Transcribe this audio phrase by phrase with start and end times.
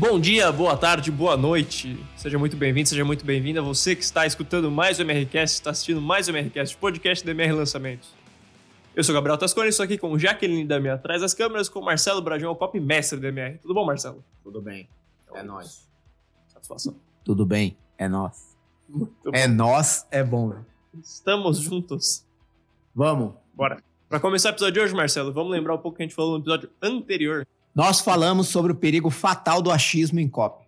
[0.00, 2.02] Bom dia, boa tarde, boa noite.
[2.16, 3.60] Seja muito bem-vindo, seja muito bem-vinda.
[3.60, 7.52] Você que está escutando mais o MRCast, está assistindo mais o MRCast, podcast do MR
[7.52, 8.08] Lançamentos.
[8.96, 12.50] Eu sou Gabriel Tascone, estou aqui com Jaqueline Dami atrás das câmeras, com Marcelo Brajão,
[12.50, 13.58] o copy mestre do MR.
[13.58, 14.24] Tudo bom, Marcelo?
[14.42, 14.88] Tudo bem.
[15.34, 15.86] É nóis.
[16.48, 16.96] Satisfação.
[17.22, 17.76] Tudo bem.
[17.98, 18.56] É nós.
[19.34, 20.66] É nós, é bom, velho.
[21.04, 22.24] Estamos juntos.
[22.94, 23.34] Vamos.
[23.52, 23.82] Bora.
[24.08, 26.38] Para começar o episódio de hoje, Marcelo, vamos lembrar um pouco que a gente falou
[26.38, 27.46] no episódio anterior.
[27.74, 30.66] Nós falamos sobre o perigo fatal do achismo em copy.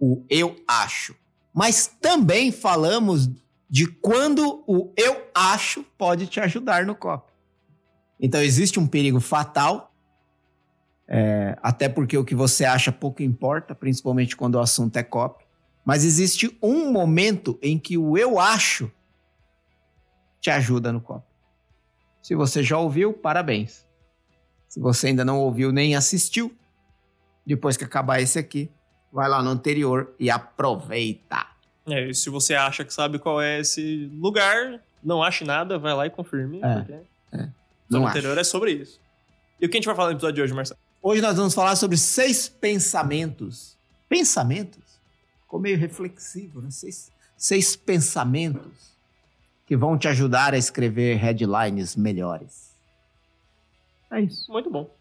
[0.00, 1.14] O eu acho.
[1.52, 3.30] Mas também falamos
[3.68, 7.32] de quando o eu acho pode te ajudar no copy.
[8.20, 9.92] Então existe um perigo fatal,
[11.06, 15.44] é, até porque o que você acha pouco importa, principalmente quando o assunto é copy.
[15.84, 18.90] Mas existe um momento em que o eu acho
[20.40, 21.26] te ajuda no copy.
[22.22, 23.86] Se você já ouviu, parabéns.
[24.68, 26.54] Se você ainda não ouviu nem assistiu,
[27.46, 28.70] depois que acabar esse aqui,
[29.12, 31.46] vai lá no anterior e aproveita.
[31.86, 35.94] É, e se você acha que sabe qual é esse lugar, não ache nada, vai
[35.94, 36.60] lá e confirme.
[36.62, 36.92] É, porque
[37.32, 37.48] é.
[37.90, 38.40] o anterior acho.
[38.40, 39.00] é sobre isso.
[39.60, 40.80] E o que a gente vai falar no episódio de hoje, Marcelo?
[41.02, 43.76] Hoje nós vamos falar sobre seis pensamentos.
[44.08, 44.82] Pensamentos?
[45.42, 46.70] Ficou meio reflexivo, né?
[46.70, 48.94] Seis, seis pensamentos
[49.66, 52.73] que vão te ajudar a escrever headlines melhores.
[54.16, 54.50] É isso.
[54.50, 54.94] Muito bom.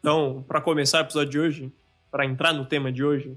[0.00, 1.72] Então, para começar o episódio de hoje,
[2.10, 3.36] para entrar no tema de hoje,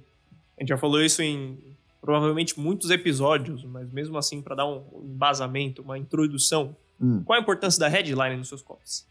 [0.57, 1.57] a gente já falou isso em
[2.01, 7.21] provavelmente muitos episódios, mas mesmo assim, para dar um embasamento, uma introdução, Hum.
[7.23, 9.05] qual a importância da headline nos seus copies?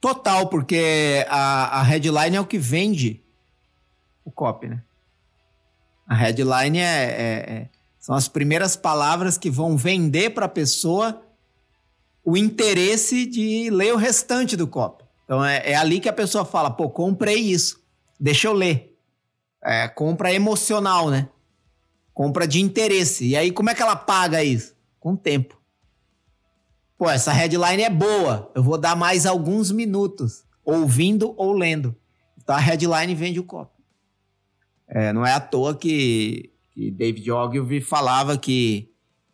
[0.00, 3.22] Total, porque a, a headline é o que vende
[4.24, 4.82] o copy, né?
[6.08, 7.68] A headline é, é- é-
[7.98, 11.22] são as primeiras palavras que vão vender para a pessoa
[12.24, 15.04] o interesse de ler o restante do copy.
[15.24, 17.80] Então é, é ali que a pessoa fala, pô, comprei isso,
[18.18, 18.96] deixa eu ler.
[19.62, 21.28] É compra emocional, né?
[22.14, 23.26] Compra de interesse.
[23.26, 24.74] E aí como é que ela paga isso?
[24.98, 25.60] Com tempo.
[26.98, 28.50] Pô, essa headline é boa.
[28.54, 31.96] Eu vou dar mais alguns minutos, ouvindo ou lendo.
[32.42, 33.80] Então a headline vende o copo.
[34.86, 38.89] É, não é à toa que, que David Ogilvy falava que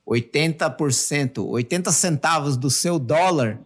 [0.06, 3.60] 80%, 80 centavos do seu dólar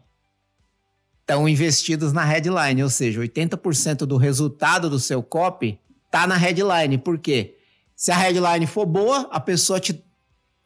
[1.21, 5.79] estão investidos na headline, ou seja, 80% do resultado do seu copy
[6.11, 6.99] tá na headline.
[6.99, 7.56] Por quê?
[7.95, 10.03] Se a headline for boa, a pessoa te,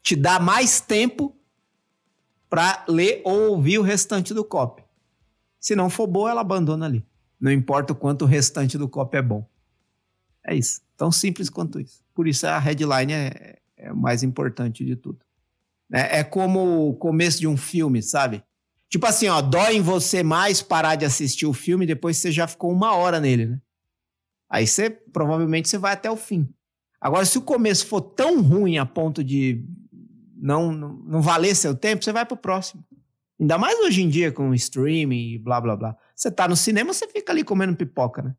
[0.03, 1.37] te dá mais tempo
[2.49, 4.84] para ler ou ouvir o restante do copy.
[5.59, 7.05] Se não for boa, ela abandona ali.
[7.41, 9.47] Não importa o quanto o restante do copy é bom.
[10.47, 10.81] É isso.
[10.97, 12.05] Tão simples quanto isso.
[12.15, 15.24] Por isso a headline é, é mais importante de tudo.
[15.94, 18.43] É, é como o começo de um filme, sabe?
[18.88, 22.49] Tipo assim, ó, dói em você mais parar de assistir o filme depois você já
[22.49, 23.60] ficou uma hora nele, né?
[24.50, 26.49] Aí você, provavelmente, você vai até o fim.
[27.00, 29.65] Agora, se o começo for tão ruim a ponto de
[30.37, 32.84] não, não, não valer seu tempo, você vai pro próximo.
[33.38, 35.97] Ainda mais hoje em dia com streaming e blá blá blá.
[36.15, 38.34] Você tá no cinema, você fica ali comendo pipoca, né?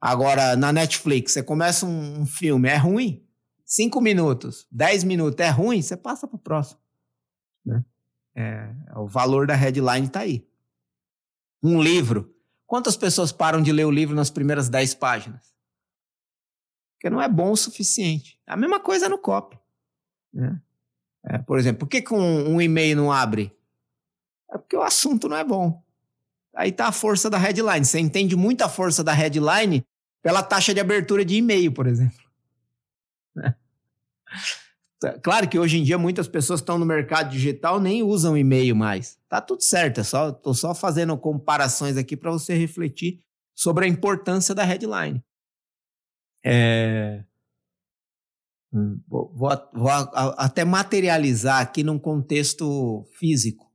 [0.00, 3.24] Agora, na Netflix, você começa um, um filme, é ruim?
[3.70, 5.82] Cinco minutos, dez minutos, é ruim?
[5.82, 6.80] Você passa pro próximo.
[7.62, 7.84] Né?
[8.34, 10.48] É, o valor da headline tá aí.
[11.62, 12.34] Um livro.
[12.66, 15.54] Quantas pessoas param de ler o livro nas primeiras dez páginas?
[16.94, 18.40] Porque não é bom o suficiente.
[18.46, 19.58] A mesma coisa no copy.
[20.32, 20.58] Né?
[21.24, 23.54] É, por exemplo, por que, que um, um e-mail não abre?
[24.50, 25.84] É porque o assunto não é bom.
[26.54, 27.84] Aí tá a força da headline.
[27.84, 29.84] Você entende muito a força da headline
[30.22, 32.27] pela taxa de abertura de e-mail, por exemplo.
[35.22, 39.16] Claro que hoje em dia muitas pessoas estão no mercado digital nem usam e-mail mais.
[39.28, 43.22] Tá tudo certo, é só, tô só fazendo comparações aqui para você refletir
[43.54, 45.22] sobre a importância da headline.
[46.44, 47.24] É...
[48.72, 53.72] Hum, Vou, vou vou até materializar aqui num contexto físico.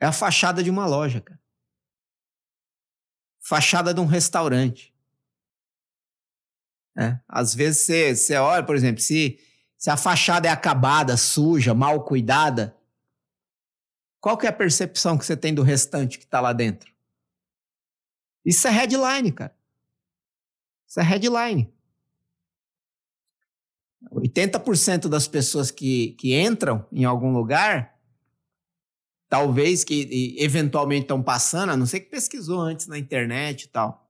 [0.00, 1.40] É a fachada de uma loja, cara.
[3.40, 4.95] Fachada de um restaurante.
[6.98, 9.38] É, Às vezes você, você olha, por exemplo, se,
[9.76, 12.76] se a fachada é acabada, suja, mal cuidada,
[14.20, 16.90] qual que é a percepção que você tem do restante que está lá dentro?
[18.44, 19.54] Isso é headline, cara.
[20.86, 21.72] Isso é headline.
[24.12, 27.98] 80% das pessoas que, que entram em algum lugar,
[29.28, 34.05] talvez que eventualmente estão passando, a não ser que pesquisou antes na internet e tal.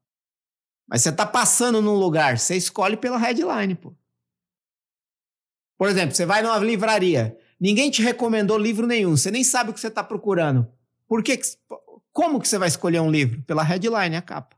[0.89, 3.95] Mas você tá passando num lugar, você escolhe pela headline, pô.
[5.77, 9.75] Por exemplo, você vai numa livraria, ninguém te recomendou livro nenhum, você nem sabe o
[9.75, 10.71] que você está procurando.
[11.07, 11.47] Por que, que
[12.13, 13.43] como que você vai escolher um livro?
[13.43, 14.57] Pela headline, a capa.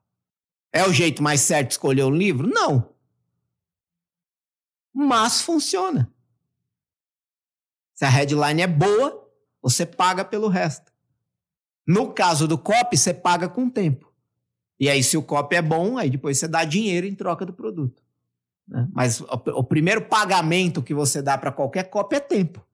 [0.73, 2.47] É o jeito mais certo de escolher um livro?
[2.47, 2.95] Não.
[4.95, 6.13] Mas funciona.
[7.95, 9.29] Se a headline é boa,
[9.61, 10.93] você paga pelo resto.
[11.87, 14.08] No caso do copy, você paga com tempo.
[14.79, 17.53] E aí, se o copy é bom, aí depois você dá dinheiro em troca do
[17.53, 18.03] produto.
[18.67, 18.87] Né?
[18.93, 19.27] Mas o,
[19.57, 22.65] o primeiro pagamento que você dá para qualquer copy é tempo.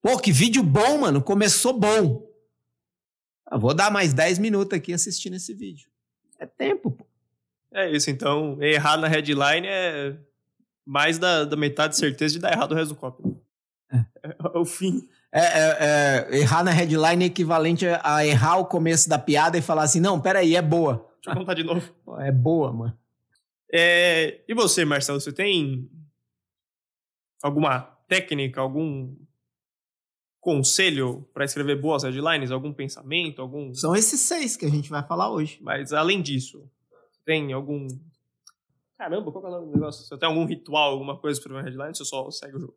[0.00, 1.22] Pô, que vídeo bom, mano.
[1.22, 2.26] Começou bom.
[3.50, 5.90] Eu vou dar mais 10 minutos aqui assistindo esse vídeo.
[6.38, 7.06] É tempo, pô.
[7.72, 8.62] É isso, então.
[8.62, 10.16] Errar na headline é
[10.86, 13.22] mais da, da metade de certeza de dar errado o resto do copy.
[13.92, 13.96] É.
[14.22, 15.06] é, é o fim.
[15.32, 15.76] É, é,
[16.32, 20.00] é, errar na headline é equivalente a errar o começo da piada e falar assim:
[20.00, 21.06] não, peraí, é boa.
[21.16, 21.92] Deixa eu contar de novo.
[22.20, 22.98] É boa, mano.
[23.70, 25.90] É, e você, Marcelo, você tem
[27.42, 29.14] alguma técnica, algum
[30.40, 32.50] conselho para escrever boas headlines?
[32.50, 33.42] Algum pensamento?
[33.42, 33.74] algum?
[33.74, 35.58] São esses seis que a gente vai falar hoje.
[35.60, 36.66] Mas além disso,
[37.24, 37.86] tem algum.
[38.96, 40.04] Caramba, qual é o nome do negócio?
[40.04, 41.94] Você tem algum ritual, alguma coisa para uma headline?
[41.94, 42.76] Você só segue o jogo?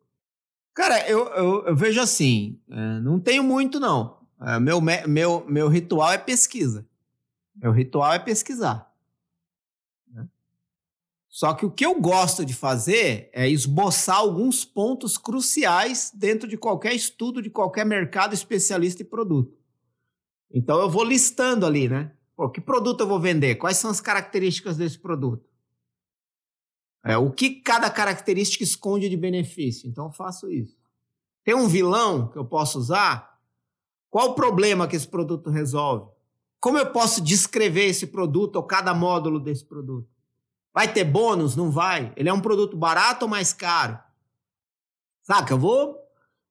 [0.74, 4.18] Cara, eu, eu, eu vejo assim, é, não tenho muito não.
[4.40, 6.86] É, meu, meu, meu ritual é pesquisa.
[7.54, 8.90] Meu ritual é pesquisar.
[10.10, 10.26] Né?
[11.28, 16.56] Só que o que eu gosto de fazer é esboçar alguns pontos cruciais dentro de
[16.56, 19.56] qualquer estudo, de qualquer mercado especialista e produto.
[20.50, 22.12] Então eu vou listando ali, né?
[22.34, 23.56] Pô, que produto eu vou vender?
[23.56, 25.51] Quais são as características desse produto?
[27.04, 29.88] É, o que cada característica esconde de benefício?
[29.88, 30.76] Então eu faço isso.
[31.44, 33.38] Tem um vilão que eu posso usar?
[34.08, 36.10] Qual o problema que esse produto resolve?
[36.60, 40.08] Como eu posso descrever esse produto ou cada módulo desse produto?
[40.72, 41.56] Vai ter bônus?
[41.56, 42.12] Não vai?
[42.16, 43.98] Ele é um produto barato ou mais caro?
[45.22, 45.54] Saca?
[45.54, 45.98] Eu vou,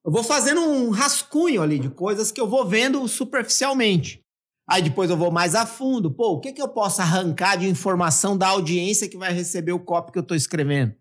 [0.04, 4.21] eu vou fazendo um rascunho ali de coisas que eu vou vendo superficialmente.
[4.68, 6.10] Aí depois eu vou mais a fundo.
[6.10, 9.80] Pô, o que, que eu posso arrancar de informação da audiência que vai receber o
[9.80, 10.94] copy que eu estou escrevendo?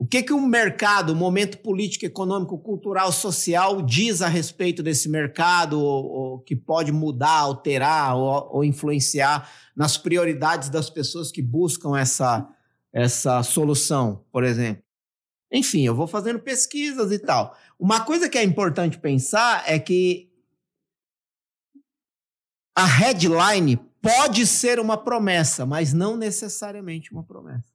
[0.00, 5.10] O que, que o mercado, o momento político, econômico, cultural, social diz a respeito desse
[5.10, 11.42] mercado, ou, ou que pode mudar, alterar ou, ou, influenciar nas prioridades das pessoas que
[11.42, 12.48] buscam essa,
[12.90, 14.82] essa solução, por exemplo?
[15.52, 17.54] Enfim, eu vou fazendo pesquisas e tal.
[17.78, 20.29] Uma coisa que é importante pensar é que
[22.74, 27.70] a headline pode ser uma promessa, mas não necessariamente uma promessa.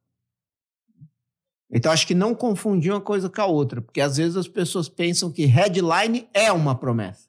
[1.71, 4.88] Então, acho que não confundir uma coisa com a outra, porque às vezes as pessoas
[4.88, 7.27] pensam que headline é uma promessa.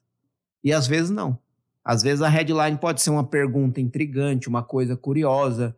[0.63, 1.37] E às vezes não.
[1.83, 5.75] Às vezes a headline pode ser uma pergunta intrigante, uma coisa curiosa,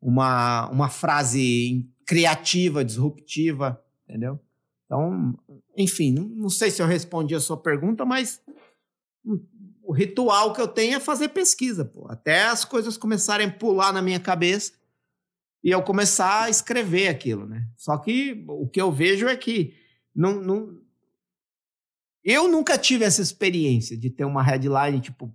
[0.00, 4.40] uma, uma frase criativa, disruptiva, entendeu?
[4.84, 5.38] Então,
[5.76, 8.42] enfim, não, não sei se eu respondi a sua pergunta, mas
[9.92, 12.06] o ritual que eu tenho é fazer pesquisa, pô.
[12.08, 14.72] Até as coisas começarem a pular na minha cabeça
[15.62, 17.68] e eu começar a escrever aquilo, né?
[17.76, 19.74] Só que o que eu vejo é que
[20.14, 20.80] não, não...
[22.24, 25.30] eu nunca tive essa experiência de ter uma headline, tipo,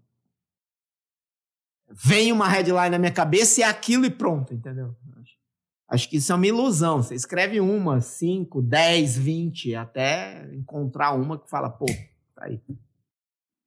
[1.92, 4.96] vem uma headline na minha cabeça e é aquilo e pronto, entendeu?
[5.88, 7.04] Acho que isso é uma ilusão.
[7.04, 11.86] Você escreve uma, cinco, dez, vinte, até encontrar uma que fala, pô,
[12.36, 12.60] tá aí.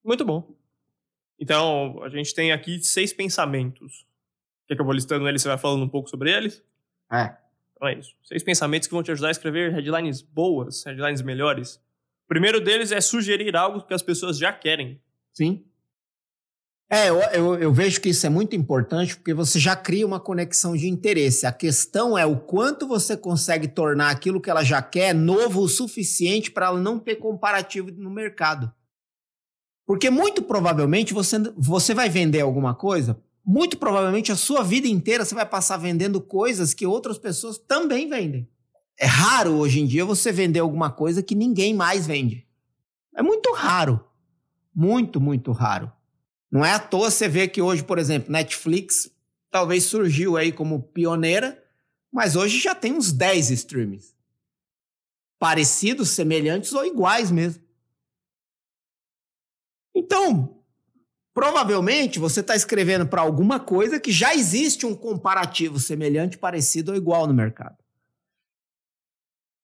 [0.04, 0.59] Muito bom.
[1.40, 4.04] Então, a gente tem aqui seis pensamentos.
[4.68, 6.62] Quer que eu vou listando eles e você vai falando um pouco sobre eles?
[7.10, 7.34] É.
[7.74, 8.14] Então é isso.
[8.22, 11.76] Seis pensamentos que vão te ajudar a escrever headlines boas, headlines melhores.
[12.24, 15.00] O primeiro deles é sugerir algo que as pessoas já querem.
[15.32, 15.64] Sim.
[16.92, 20.20] É, eu, eu, eu, vejo que isso é muito importante porque você já cria uma
[20.20, 21.46] conexão de interesse.
[21.46, 25.68] A questão é o quanto você consegue tornar aquilo que ela já quer novo o
[25.68, 28.72] suficiente para ela não ter comparativo no mercado.
[29.90, 35.24] Porque muito provavelmente você, você vai vender alguma coisa, muito provavelmente a sua vida inteira
[35.24, 38.48] você vai passar vendendo coisas que outras pessoas também vendem.
[38.96, 42.46] É raro hoje em dia você vender alguma coisa que ninguém mais vende.
[43.16, 43.98] É muito raro.
[44.72, 45.90] Muito, muito raro.
[46.52, 49.10] Não é à toa você ver que hoje, por exemplo, Netflix
[49.50, 51.60] talvez surgiu aí como pioneira,
[52.12, 54.14] mas hoje já tem uns 10 streams.
[55.36, 57.69] Parecidos, semelhantes ou iguais mesmo.
[60.10, 60.56] Então,
[61.32, 66.98] provavelmente você está escrevendo para alguma coisa que já existe um comparativo semelhante, parecido ou
[66.98, 67.76] igual no mercado.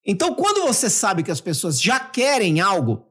[0.05, 3.09] Então, quando você sabe que as pessoas já querem algo,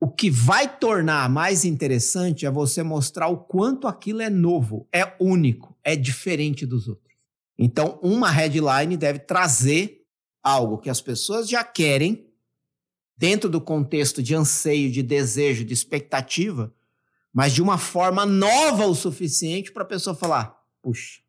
[0.00, 5.14] o que vai tornar mais interessante é você mostrar o quanto aquilo é novo, é
[5.20, 7.14] único, é diferente dos outros.
[7.56, 10.04] Então, uma headline deve trazer
[10.42, 12.26] algo que as pessoas já querem
[13.16, 16.72] dentro do contexto de anseio, de desejo, de expectativa,
[17.32, 21.20] mas de uma forma nova o suficiente para a pessoa falar: puxa,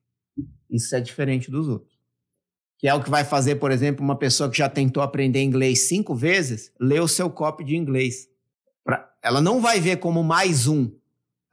[0.70, 1.96] isso é diferente dos outros.
[2.78, 5.88] Que é o que vai fazer, por exemplo, uma pessoa que já tentou aprender inglês
[5.88, 8.28] cinco vezes, ler o seu copy de inglês.
[8.84, 9.12] Pra...
[9.24, 10.92] Ela não vai ver como mais um.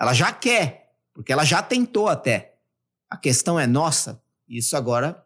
[0.01, 2.57] Ela já quer, porque ela já tentou até.
[3.09, 5.25] A questão é, nossa, isso agora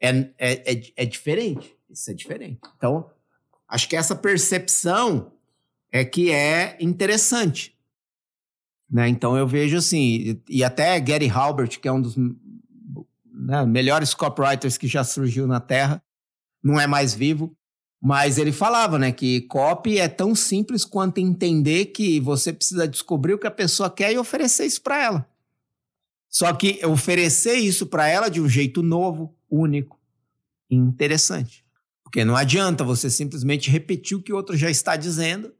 [0.00, 1.76] é, é, é, é diferente.
[1.90, 2.60] Isso é diferente.
[2.76, 3.10] Então,
[3.68, 5.32] acho que essa percepção
[5.90, 7.76] é que é interessante.
[8.90, 9.08] Né?
[9.08, 14.78] Então eu vejo assim, e até Gary Halbert, que é um dos né, melhores copywriters
[14.78, 16.02] que já surgiu na Terra,
[16.62, 17.56] não é mais vivo,
[18.00, 23.34] mas ele falava né, que copy é tão simples quanto entender que você precisa descobrir
[23.34, 25.28] o que a pessoa quer e oferecer isso para ela.
[26.28, 29.98] Só que oferecer isso para ela de um jeito novo, único
[30.68, 31.63] e interessante.
[32.14, 35.52] Porque não adianta você simplesmente repetir o que o outro já está dizendo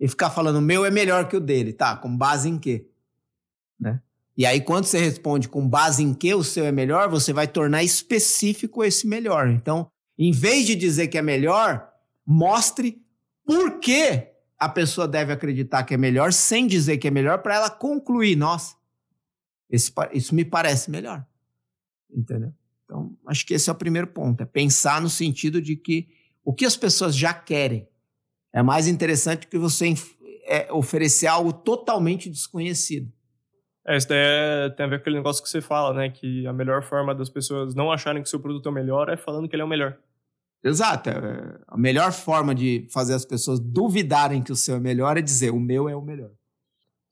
[0.00, 1.94] e ficar falando o meu é melhor que o dele, tá?
[1.98, 2.88] Com base em quê?
[3.78, 4.00] Né?
[4.34, 7.46] E aí, quando você responde com base em que o seu é melhor, você vai
[7.46, 9.48] tornar específico esse melhor.
[9.48, 11.86] Então, em vez de dizer que é melhor,
[12.24, 13.04] mostre
[13.44, 17.56] por que a pessoa deve acreditar que é melhor, sem dizer que é melhor, para
[17.56, 18.76] ela concluir, nossa,
[19.68, 21.22] esse, isso me parece melhor.
[22.10, 22.54] Entendeu?
[22.88, 26.08] Então, acho que esse é o primeiro ponto, é pensar no sentido de que
[26.42, 27.86] o que as pessoas já querem
[28.50, 29.92] é mais interessante que você
[30.46, 33.12] é, oferecer algo totalmente desconhecido.
[33.86, 36.08] É, isso daí é, tem a ver com aquele negócio que você fala, né?
[36.08, 39.16] Que a melhor forma das pessoas não acharem que seu produto é o melhor é
[39.18, 39.98] falando que ele é o melhor.
[40.64, 41.10] Exato.
[41.10, 45.22] É, a melhor forma de fazer as pessoas duvidarem que o seu é melhor é
[45.22, 46.30] dizer o meu é o melhor.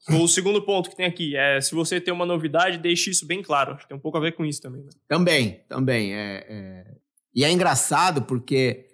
[0.08, 3.42] O segundo ponto que tem aqui é se você tem uma novidade, deixe isso bem
[3.42, 3.76] claro.
[3.88, 4.82] Tem um pouco a ver com isso também.
[4.82, 4.90] Né?
[5.08, 6.14] Também, também.
[6.14, 6.94] É, é...
[7.34, 8.86] E é engraçado porque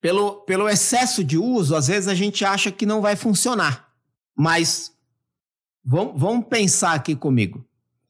[0.00, 3.92] pelo, pelo excesso de uso, às vezes a gente acha que não vai funcionar.
[4.36, 4.94] Mas
[5.84, 7.68] Vamos, vamos pensar aqui comigo.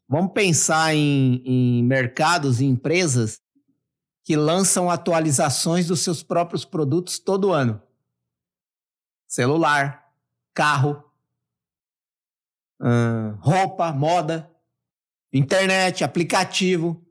[0.09, 3.41] Vamos pensar em, em mercados e empresas
[4.23, 7.83] que lançam atualizações dos seus próprios produtos todo ano.
[9.27, 10.09] Celular,
[10.55, 11.03] carro,
[12.85, 14.51] hum, roupa, moda,
[15.33, 17.05] internet, aplicativo.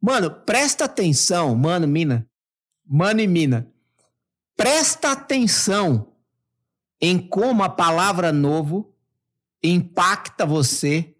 [0.00, 2.28] Mano, presta atenção, mano, mina.
[2.86, 3.72] Mano e mina.
[4.56, 6.14] Presta atenção
[7.00, 8.94] em como a palavra novo
[9.62, 11.16] impacta você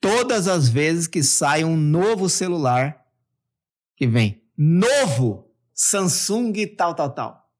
[0.00, 3.04] todas as vezes que sai um novo celular
[3.96, 7.50] que vem novo Samsung tal tal tal,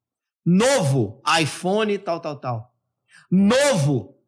[0.45, 2.75] novo iPhone tal tal tal,
[3.31, 4.20] novo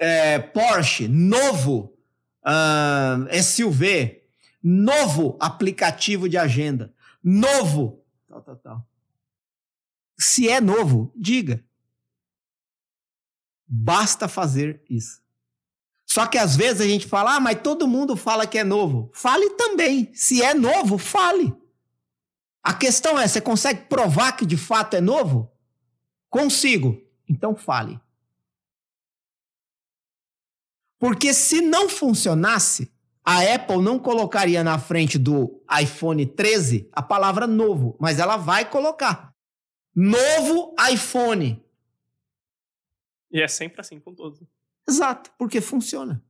[0.00, 1.94] é, Porsche, novo
[2.42, 4.22] uh, SUV,
[4.62, 6.92] novo aplicativo de agenda,
[7.22, 8.86] novo tal tal tal.
[10.18, 11.64] Se é novo, diga.
[13.66, 15.22] Basta fazer isso.
[16.06, 19.10] Só que às vezes a gente fala, ah, mas todo mundo fala que é novo.
[19.14, 20.10] Fale também.
[20.12, 21.54] Se é novo, fale.
[22.62, 25.50] A questão é: você consegue provar que de fato é novo?
[26.28, 27.00] Consigo.
[27.28, 28.00] Então fale.
[31.00, 32.92] Porque se não funcionasse,
[33.24, 38.68] a Apple não colocaria na frente do iPhone 13 a palavra novo, mas ela vai
[38.68, 39.34] colocar.
[39.94, 41.64] Novo iPhone.
[43.32, 44.42] E é sempre assim com todos.
[44.86, 46.22] Exato, porque funciona.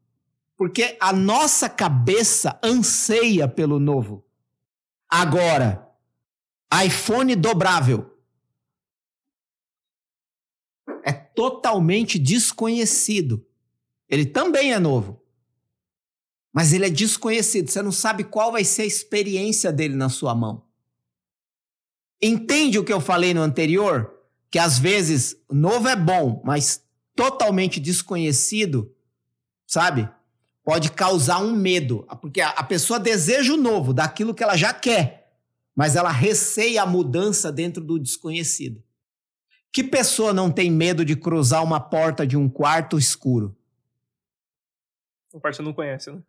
[0.57, 4.25] Porque a nossa cabeça anseia pelo novo.
[5.09, 5.91] Agora,
[6.85, 8.17] iPhone dobrável
[11.03, 13.45] é totalmente desconhecido.
[14.11, 15.23] Ele também é novo.
[16.53, 17.71] Mas ele é desconhecido.
[17.71, 20.65] Você não sabe qual vai ser a experiência dele na sua mão.
[22.21, 24.13] Entende o que eu falei no anterior?
[24.51, 28.93] Que às vezes novo é bom, mas totalmente desconhecido,
[29.67, 30.09] sabe?
[30.65, 35.33] Pode causar um medo, porque a, pessoa deseja o novo, daquilo que ela já quer,
[35.75, 38.83] mas ela receia a mudança dentro do desconhecido.
[39.73, 43.57] Que pessoa não tem medo de cruzar uma porta de um quarto escuro?
[45.33, 46.21] Uma parte você não conhece, né?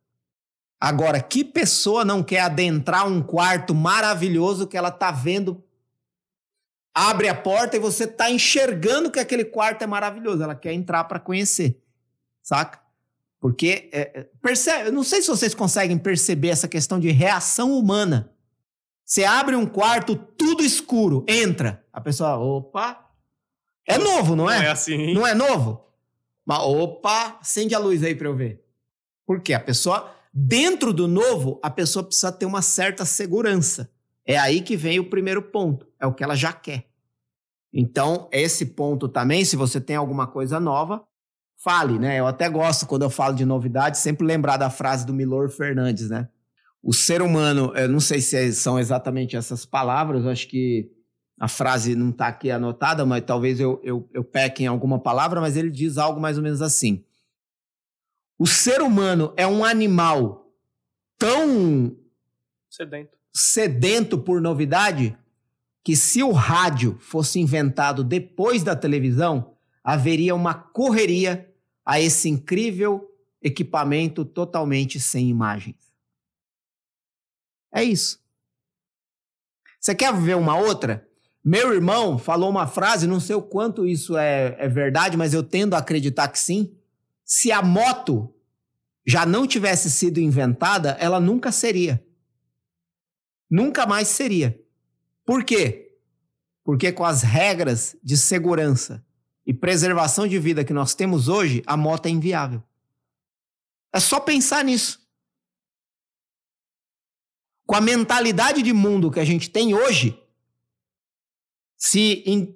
[0.79, 5.63] Agora, que pessoa não quer adentrar um quarto maravilhoso que ela tá vendo
[6.93, 10.43] abre a porta e você tá enxergando que aquele quarto é maravilhoso.
[10.43, 11.81] Ela quer entrar para conhecer,
[12.41, 12.81] saca?
[13.39, 17.77] Porque, é, é, percebe, eu não sei se vocês conseguem perceber essa questão de reação
[17.77, 18.31] humana.
[19.03, 21.84] Você abre um quarto, tudo escuro, entra.
[21.91, 23.10] A pessoa, opa,
[23.86, 24.58] é novo, não é?
[24.58, 25.13] Não é assim.
[25.13, 25.84] Não é novo?
[26.46, 28.63] Mas, opa, acende a luz aí para eu ver.
[29.31, 29.53] Por quê?
[29.53, 33.89] A pessoa, dentro do novo, a pessoa precisa ter uma certa segurança.
[34.25, 35.88] É aí que vem o primeiro ponto.
[35.97, 36.88] É o que ela já quer.
[37.73, 41.01] Então, esse ponto também, se você tem alguma coisa nova,
[41.63, 42.19] fale, né?
[42.19, 46.09] Eu até gosto, quando eu falo de novidade, sempre lembrar da frase do Milor Fernandes,
[46.09, 46.27] né?
[46.83, 50.91] O ser humano, eu não sei se são exatamente essas palavras, acho que
[51.39, 55.39] a frase não está aqui anotada, mas talvez eu, eu, eu peque em alguma palavra,
[55.39, 57.05] mas ele diz algo mais ou menos assim.
[58.41, 60.51] O ser humano é um animal
[61.15, 61.95] tão
[62.67, 65.15] sedento, sedento por novidade
[65.83, 71.53] que se o rádio fosse inventado depois da televisão, haveria uma correria
[71.86, 73.07] a esse incrível
[73.43, 75.93] equipamento totalmente sem imagens.
[77.71, 78.19] É isso.
[79.79, 81.07] Você quer ver uma outra?
[81.45, 85.43] Meu irmão falou uma frase, não sei o quanto isso é, é verdade, mas eu
[85.43, 86.75] tendo a acreditar que sim.
[87.33, 88.35] Se a moto
[89.07, 92.05] já não tivesse sido inventada, ela nunca seria.
[93.50, 94.61] Nunca mais seria.
[95.23, 95.95] Por quê?
[96.61, 99.01] Porque com as regras de segurança
[99.45, 102.61] e preservação de vida que nós temos hoje, a moto é inviável.
[103.93, 105.01] É só pensar nisso.
[107.65, 110.21] Com a mentalidade de mundo que a gente tem hoje,
[111.77, 112.53] se em,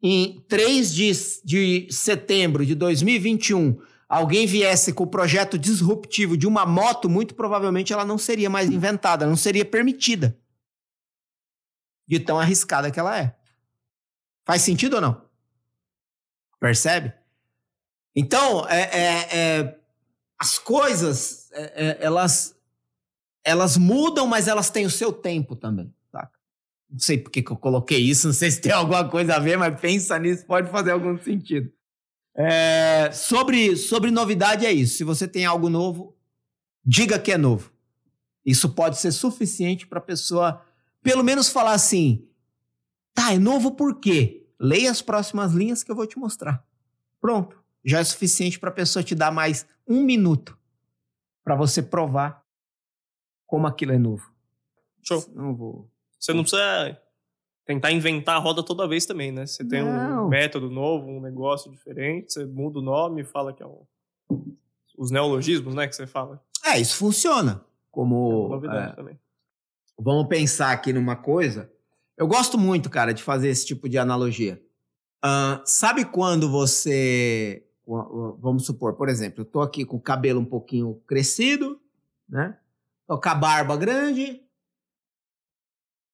[0.00, 1.12] em 3 de,
[1.44, 7.94] de setembro de 2021 alguém viesse com o projeto disruptivo de uma moto, muito provavelmente
[7.94, 10.38] ela não seria mais inventada, não seria permitida.
[12.06, 13.34] De tão arriscada que ela é.
[14.44, 15.24] Faz sentido ou não?
[16.60, 17.14] Percebe?
[18.14, 19.78] Então, é, é, é
[20.38, 22.54] as coisas, é, é, elas,
[23.42, 25.90] elas mudam, mas elas têm o seu tempo também.
[26.90, 29.56] Não sei por que eu coloquei isso, não sei se tem alguma coisa a ver,
[29.56, 31.72] mas pensa nisso, pode fazer algum sentido.
[32.34, 34.96] É, sobre, sobre novidade é isso.
[34.96, 36.16] Se você tem algo novo,
[36.84, 37.72] diga que é novo.
[38.44, 40.64] Isso pode ser suficiente para a pessoa,
[41.02, 42.26] pelo menos, falar assim:
[43.14, 44.46] tá, é novo por quê?
[44.58, 46.64] Leia as próximas linhas que eu vou te mostrar.
[47.20, 47.62] Pronto.
[47.84, 50.56] Já é suficiente para a pessoa te dar mais um minuto
[51.42, 52.44] para você provar
[53.44, 54.32] como aquilo é novo.
[55.02, 55.24] Show.
[55.34, 55.90] Não vou.
[56.18, 56.96] Você não precisa
[57.64, 59.46] tentar inventar a roda toda vez também, né?
[59.46, 60.26] Você tem Não.
[60.26, 63.82] um método novo, um negócio diferente, você muda o nome, fala que é um...
[64.98, 66.42] os neologismos, né, que você fala.
[66.64, 67.52] É, isso funciona.
[67.52, 68.48] É uma Como.
[68.48, 69.20] novidade é, também.
[69.98, 71.70] vamos pensar aqui numa coisa.
[72.16, 74.60] Eu gosto muito, cara, de fazer esse tipo de analogia.
[75.22, 77.64] Ahn, sabe quando você.
[77.84, 81.80] Vamos supor, por exemplo, eu tô aqui com o cabelo um pouquinho crescido,
[82.28, 82.56] né?
[83.06, 84.40] Tô com a barba grande.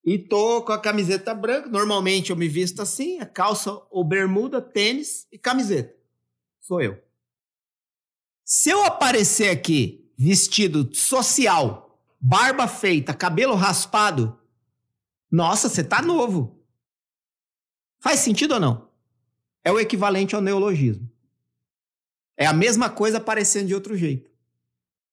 [0.08, 1.68] E tô com a camiseta branca.
[1.68, 5.94] Normalmente eu me visto assim: calça ou bermuda, tênis e camiseta.
[6.62, 6.98] Sou eu.
[8.42, 14.40] Se eu aparecer aqui vestido social, barba feita, cabelo raspado,
[15.30, 16.58] nossa, você tá novo.
[18.00, 18.88] Faz sentido ou não?
[19.62, 21.06] É o equivalente ao neologismo.
[22.34, 24.30] É a mesma coisa aparecendo de outro jeito.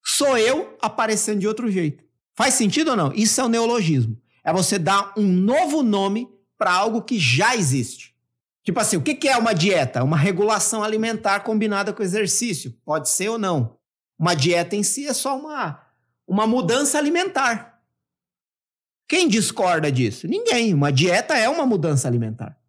[0.01, 2.01] Sou eu aparecendo de outro jeito.
[2.34, 3.12] Faz sentido ou não?
[3.12, 4.21] Isso é o neologismo.
[4.45, 8.15] É você dar um novo nome para algo que já existe.
[8.63, 10.03] Tipo assim, o que é uma dieta?
[10.03, 12.71] Uma regulação alimentar combinada com exercício.
[12.86, 13.77] Pode ser ou não.
[14.17, 15.81] Uma dieta em si é só uma,
[16.27, 17.81] uma mudança alimentar.
[19.08, 20.27] Quem discorda disso?
[20.27, 20.73] Ninguém.
[20.73, 22.60] Uma dieta é uma mudança alimentar.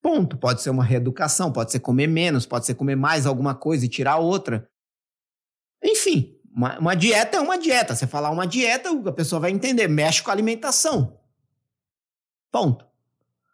[0.00, 0.36] Ponto.
[0.36, 3.88] Pode ser uma reeducação, pode ser comer menos, pode ser comer mais alguma coisa e
[3.88, 4.68] tirar outra.
[5.82, 7.94] Enfim, uma, uma dieta é uma dieta.
[7.94, 9.86] Você falar uma dieta, a pessoa vai entender.
[9.86, 11.16] Mexe com a alimentação.
[12.50, 12.84] Ponto.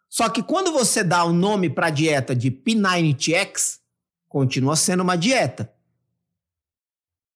[0.09, 3.79] Só que quando você dá o nome para a dieta de P90X,
[4.27, 5.71] continua sendo uma dieta.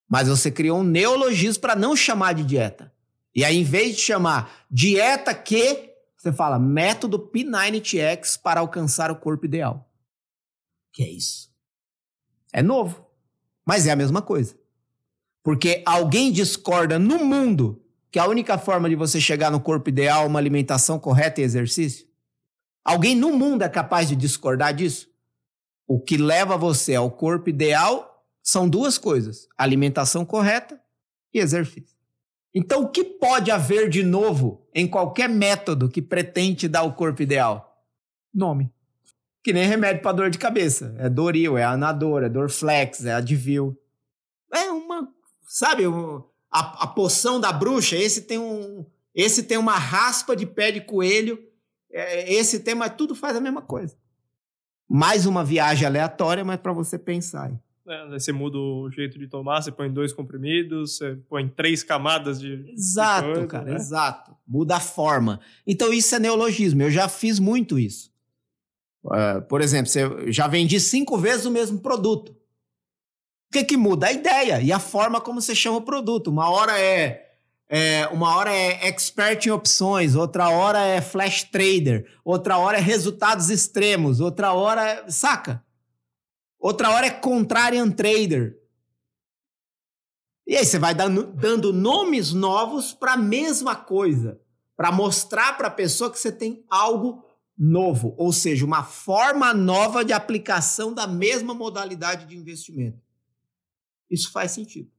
[0.07, 2.91] Mas você criou um neologismo para não chamar de dieta.
[3.35, 9.15] E aí, em vez de chamar dieta que, você fala método P90X para alcançar o
[9.15, 9.87] corpo ideal.
[10.91, 11.53] Que é isso?
[12.51, 13.05] É novo,
[13.63, 14.58] mas é a mesma coisa.
[15.49, 20.23] Porque alguém discorda no mundo que a única forma de você chegar no corpo ideal
[20.23, 22.05] é uma alimentação correta e exercício?
[22.85, 25.09] Alguém no mundo é capaz de discordar disso?
[25.87, 30.79] O que leva você ao corpo ideal são duas coisas: alimentação correta
[31.33, 31.97] e exercício.
[32.53, 37.23] Então, o que pode haver de novo em qualquer método que pretende dar o corpo
[37.23, 37.83] ideal?
[38.31, 38.71] Nome.
[39.43, 40.93] Que nem remédio para dor de cabeça.
[40.99, 43.75] É Doril, é Anador, é Dorflex, é Advil.
[44.53, 45.07] É uma,
[45.49, 48.85] sabe, um- a, a poção da bruxa, esse tem um,
[49.15, 51.43] esse tem uma raspa de pé de coelho,
[51.91, 53.97] é, esse tem, mas tudo faz a mesma coisa.
[54.87, 57.45] Mais uma viagem aleatória, mas para você pensar.
[57.47, 57.53] aí.
[57.85, 58.19] Né?
[58.19, 62.71] Você muda o jeito de tomar, você põe dois comprimidos, você põe três camadas de.
[62.71, 63.75] Exato, de coisa, cara, né?
[63.75, 64.35] exato.
[64.47, 65.39] Muda a forma.
[65.65, 66.83] Então isso é neologismo.
[66.83, 68.11] Eu já fiz muito isso.
[69.03, 72.35] Uh, por exemplo, você já vendi cinco vezes o mesmo produto.
[73.49, 74.07] O que, que muda?
[74.07, 76.27] A ideia e a forma como você chama o produto.
[76.27, 77.29] Uma hora é
[77.71, 82.81] é, uma hora é expert em opções, outra hora é flash trader, outra hora é
[82.81, 85.63] resultados extremos, outra hora é, saca?
[86.59, 88.57] Outra hora é contrarian trader.
[90.47, 94.41] E aí você vai dando, dando nomes novos para a mesma coisa,
[94.75, 97.23] para mostrar para a pessoa que você tem algo
[97.55, 103.08] novo, ou seja, uma forma nova de aplicação da mesma modalidade de investimento.
[104.09, 104.91] Isso faz sentido.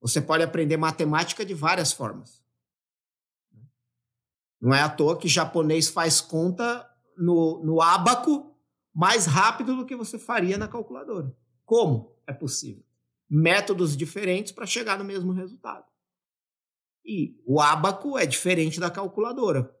[0.00, 2.42] Você pode aprender matemática de várias formas.
[4.60, 8.56] Não é à toa que japonês faz conta no, no ábaco
[8.94, 11.34] mais rápido do que você faria na calculadora.
[11.64, 12.84] Como é possível?
[13.28, 15.86] Métodos diferentes para chegar no mesmo resultado.
[17.04, 19.74] E o ábaco é diferente da calculadora.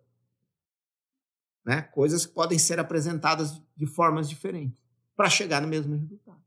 [1.64, 1.82] Né?
[1.82, 4.78] Coisas que podem ser apresentadas de formas diferentes
[5.14, 6.42] para chegar no mesmo resultado.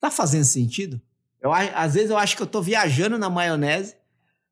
[0.00, 1.00] Tá fazendo sentido?
[1.42, 3.94] Eu, às vezes eu acho que eu estou viajando na maionese,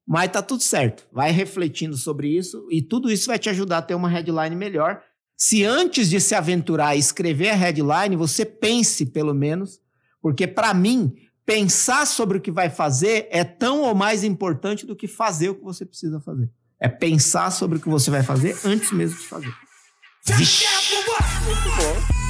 [0.07, 1.07] mas tá tudo certo.
[1.13, 5.03] Vai refletindo sobre isso e tudo isso vai te ajudar a ter uma headline melhor.
[5.37, 9.81] Se antes de se aventurar e escrever a headline, você pense pelo menos,
[10.21, 11.15] porque para mim,
[11.47, 15.55] pensar sobre o que vai fazer é tão ou mais importante do que fazer o
[15.55, 16.51] que você precisa fazer.
[16.81, 19.55] É pensar sobre o que você vai fazer antes mesmo de fazer.
[20.27, 20.65] Vixe.
[21.45, 22.28] Muito bom.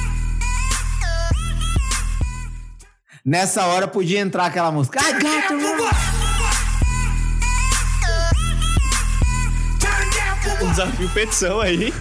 [3.25, 4.99] Nessa hora podia entrar aquela música.
[4.99, 5.55] I got to
[10.63, 11.93] Um desafio petição aí.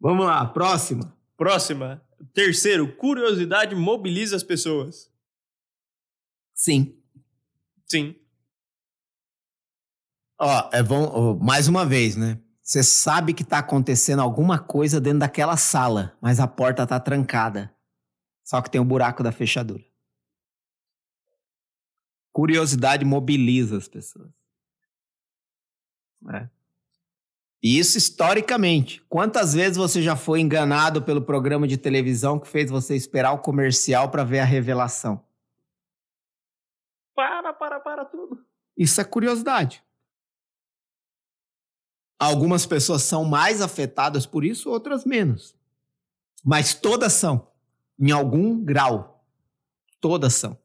[0.00, 1.16] Vamos lá, próxima.
[1.36, 2.02] Próxima.
[2.32, 5.10] Terceiro, curiosidade mobiliza as pessoas.
[6.54, 6.96] Sim.
[7.86, 8.14] Sim.
[10.38, 12.38] Ó, é bom, ó, mais uma vez, né?
[12.62, 17.74] Você sabe que tá acontecendo alguma coisa dentro daquela sala, mas a porta tá trancada.
[18.44, 19.82] Só que tem o buraco da fechadura.
[22.30, 24.30] Curiosidade mobiliza as pessoas.
[26.30, 26.48] É.
[27.62, 29.00] E isso historicamente.
[29.08, 33.38] Quantas vezes você já foi enganado pelo programa de televisão que fez você esperar o
[33.38, 35.24] comercial para ver a revelação?
[37.14, 38.44] Para, para, para tudo.
[38.76, 39.82] Isso é curiosidade.
[42.18, 45.56] Algumas pessoas são mais afetadas por isso, outras menos.
[46.44, 47.53] Mas todas são
[47.98, 49.24] em algum grau.
[50.00, 50.58] Todas são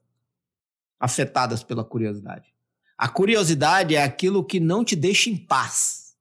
[1.00, 2.54] afetadas pela curiosidade.
[2.98, 6.18] A curiosidade é aquilo que não te deixa em paz.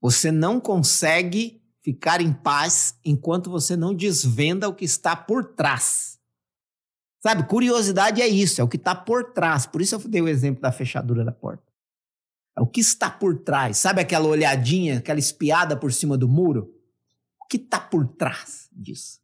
[0.00, 6.18] Você não consegue ficar em paz enquanto você não desvenda o que está por trás.
[7.22, 9.66] Sabe, curiosidade é isso, é o que está por trás.
[9.66, 11.70] Por isso eu dei o exemplo da fechadura da porta.
[12.56, 13.76] É o que está por trás.
[13.76, 16.74] Sabe aquela olhadinha, aquela espiada por cima do muro?
[17.50, 19.18] Que está por trás disso?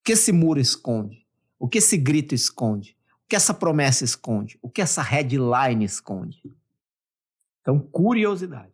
[0.00, 1.26] O que esse muro esconde?
[1.58, 2.96] O que esse grito esconde?
[3.22, 4.58] O que essa promessa esconde?
[4.62, 6.40] O que essa headline esconde?
[7.60, 8.72] Então, curiosidade.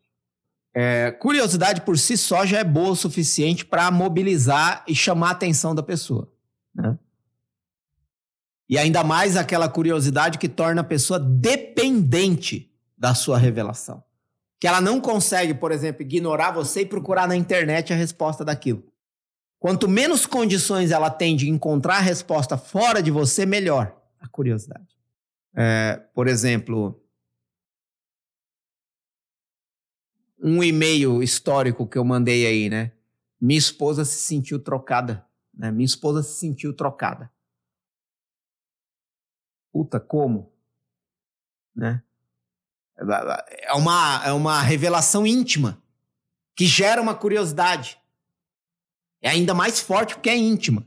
[0.73, 5.33] É, curiosidade por si só já é boa o suficiente para mobilizar e chamar a
[5.33, 6.33] atenção da pessoa.
[6.73, 6.97] Né?
[8.69, 14.05] E ainda mais aquela curiosidade que torna a pessoa dependente da sua revelação
[14.65, 18.83] que ela não consegue, por exemplo, ignorar você e procurar na internet a resposta daquilo.
[19.59, 24.89] Quanto menos condições ela tem de encontrar a resposta fora de você, melhor a curiosidade.
[25.55, 26.99] É, por exemplo,
[30.43, 32.93] um e-mail histórico que eu mandei aí, né?
[33.39, 35.27] Minha esposa se sentiu trocada.
[35.53, 35.71] Né?
[35.71, 37.31] Minha esposa se sentiu trocada.
[39.71, 40.51] Puta, como?
[41.77, 42.03] Né?
[42.97, 45.83] É uma, é uma revelação íntima
[46.55, 47.99] que gera uma curiosidade.
[49.21, 50.87] É ainda mais forte porque é íntima.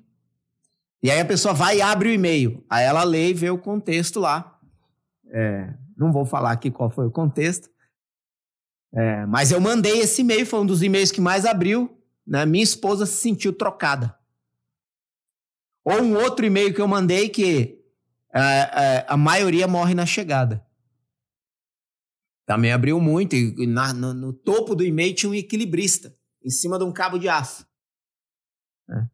[1.02, 2.64] E aí a pessoa vai e abre o e-mail.
[2.70, 4.60] Aí ela lê e vê o contexto lá.
[5.30, 7.70] É, não vou falar aqui qual foi o contexto.
[8.94, 12.02] É, mas eu mandei esse e-mail, foi um dos e-mails que mais abriu.
[12.26, 12.46] Né?
[12.46, 14.18] Minha esposa se sentiu trocada.
[15.84, 17.80] Ou um outro e-mail que eu mandei que
[18.34, 20.67] é, é a maioria morre na chegada.
[22.48, 26.80] Também abriu muito e na, no, no, topo do e-mail tinha um equilibrista em cima
[26.80, 27.68] de um cabo de aço.
[28.90, 29.06] É.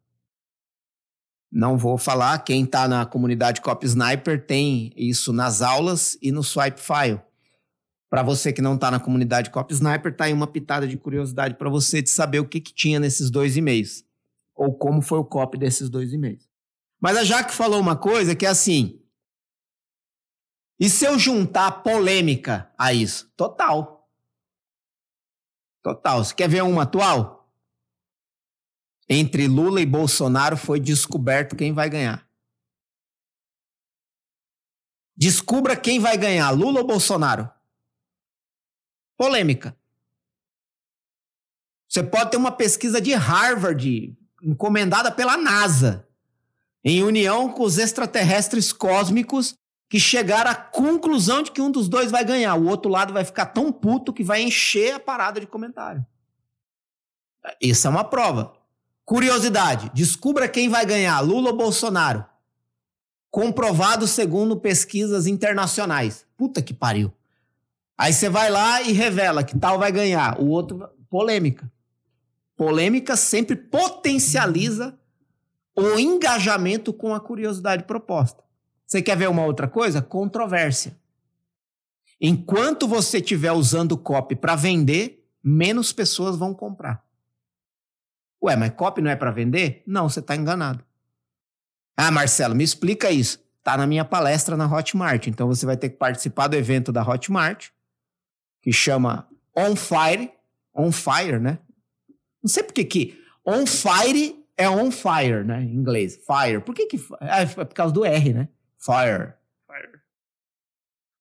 [1.50, 6.44] Não vou falar, quem está na comunidade Cop Sniper tem isso nas aulas e no
[6.44, 7.20] swipe file.
[8.08, 11.56] Para você que não está na comunidade Cop Sniper, tá aí uma pitada de curiosidade
[11.56, 14.04] para você de saber o que, que tinha nesses dois e-mails.
[14.54, 16.48] Ou como foi o copy desses dois e-mails.
[17.00, 19.03] Mas a Jaque falou uma coisa que é assim.
[20.78, 23.30] E se eu juntar polêmica a isso?
[23.36, 24.08] Total.
[25.82, 26.24] Total.
[26.24, 27.48] Você quer ver uma atual?
[29.08, 32.26] Entre Lula e Bolsonaro foi descoberto quem vai ganhar.
[35.16, 37.48] Descubra quem vai ganhar, Lula ou Bolsonaro.
[39.16, 39.76] Polêmica.
[41.88, 46.08] Você pode ter uma pesquisa de Harvard encomendada pela NASA,
[46.82, 49.56] em união com os extraterrestres cósmicos
[49.88, 52.54] que chegaram à conclusão de que um dos dois vai ganhar.
[52.56, 56.04] O outro lado vai ficar tão puto que vai encher a parada de comentário.
[57.60, 58.54] Isso é uma prova.
[59.04, 62.24] Curiosidade: descubra quem vai ganhar, Lula ou Bolsonaro.
[63.30, 66.24] Comprovado segundo pesquisas internacionais.
[66.36, 67.12] Puta que pariu.
[67.98, 70.40] Aí você vai lá e revela que tal vai ganhar.
[70.40, 71.70] O outro, polêmica.
[72.56, 74.96] Polêmica sempre potencializa
[75.76, 78.43] o engajamento com a curiosidade proposta.
[78.94, 80.00] Você quer ver uma outra coisa?
[80.00, 80.96] Controvérsia.
[82.20, 87.04] Enquanto você estiver usando copy para vender, menos pessoas vão comprar.
[88.40, 89.82] Ué, mas copy não é para vender?
[89.84, 90.84] Não, você está enganado.
[91.96, 93.44] Ah, Marcelo, me explica isso.
[93.64, 95.26] Tá na minha palestra na Hotmart.
[95.26, 97.70] Então você vai ter que participar do evento da Hotmart,
[98.62, 100.30] que chama On Fire.
[100.72, 101.58] On Fire, né?
[102.40, 105.64] Não sei por que que On Fire é On Fire, né?
[105.64, 106.20] Em inglês.
[106.24, 106.60] Fire.
[106.60, 107.04] Por que que...
[107.20, 108.48] Ah, é por causa do R, né?
[108.84, 109.32] Fire.
[109.66, 110.00] Fire.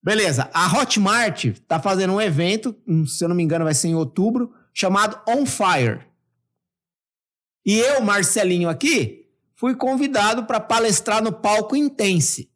[0.03, 0.49] Beleza.
[0.53, 3.95] A Hotmart tá fazendo um evento, hum, se eu não me engano vai ser em
[3.95, 6.05] outubro, chamado On Fire.
[7.65, 12.51] E eu, Marcelinho aqui, fui convidado para palestrar no palco Intense.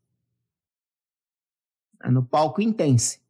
[2.04, 3.22] É no palco Intense.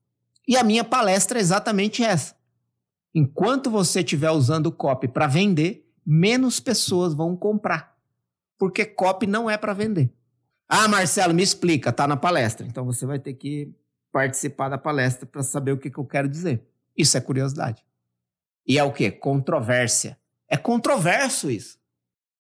[0.48, 2.36] E a minha palestra é exatamente essa.
[3.14, 7.96] Enquanto você estiver usando o copy para vender, menos pessoas vão comprar.
[8.58, 10.12] Porque copy não é para vender.
[10.68, 12.66] Ah, Marcelo, me explica, tá na palestra.
[12.68, 13.74] Então você vai ter que
[14.12, 16.64] participar da palestra para saber o que, que eu quero dizer.
[16.96, 17.84] Isso é curiosidade.
[18.66, 19.12] E é o quê?
[19.12, 20.20] Controvérsia.
[20.50, 21.80] É controverso isso.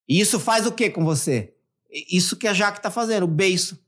[0.07, 1.53] E isso faz o que com você?
[1.89, 3.79] Isso que a Jaque está fazendo, o beiço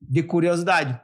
[0.00, 1.00] de curiosidade.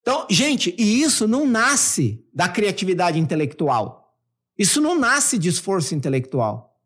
[0.00, 4.14] Então, gente, e isso não nasce da criatividade intelectual.
[4.56, 6.78] Isso não nasce de esforço intelectual.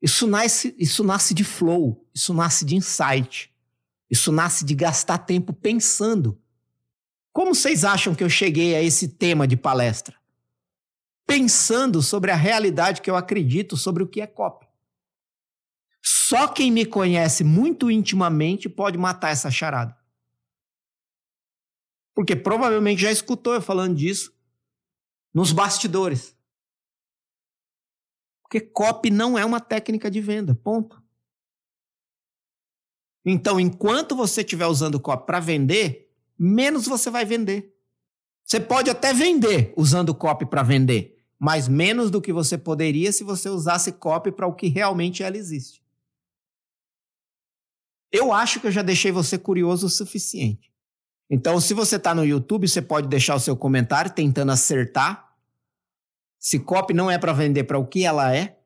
[0.00, 3.52] Isso nasce, isso nasce de flow, isso nasce de insight.
[4.10, 6.40] Isso nasce de gastar tempo pensando.
[7.32, 10.16] Como vocês acham que eu cheguei a esse tema de palestra?
[11.26, 14.66] Pensando sobre a realidade que eu acredito sobre o que é COP.
[16.02, 19.96] Só quem me conhece muito intimamente pode matar essa charada.
[22.14, 24.32] Porque provavelmente já escutou eu falando disso
[25.34, 26.34] nos bastidores.
[28.40, 31.04] Porque copy não é uma técnica de venda, ponto.
[33.26, 36.08] Então, enquanto você estiver usando copy para vender,
[36.38, 37.74] menos você vai vender.
[38.44, 43.24] Você pode até vender usando copy para vender, mas menos do que você poderia se
[43.24, 45.82] você usasse copy para o que realmente ela existe.
[48.12, 50.72] Eu acho que eu já deixei você curioso o suficiente.
[51.28, 55.26] Então, se você está no YouTube, você pode deixar o seu comentário tentando acertar
[56.38, 58.56] se copy não é para vender para o que ela é.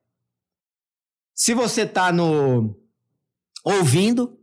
[1.35, 2.77] Se você está no
[3.65, 4.39] ouvindo,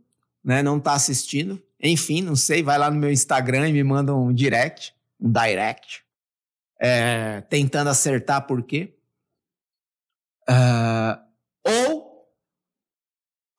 [0.48, 4.14] né, não está assistindo, enfim, não sei, vai lá no meu Instagram e me manda
[4.14, 6.02] um direct, um direct,
[6.80, 8.96] é, tentando acertar por quê.
[10.48, 11.20] Uh,
[11.66, 12.08] ou